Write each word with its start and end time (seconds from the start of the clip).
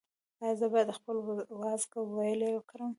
ایا 0.41 0.53
زه 0.59 0.65
باید 0.73 0.95
خپل 0.97 1.15
وازګه 1.61 1.99
ویلې 2.15 2.51
کړم؟ 2.69 2.89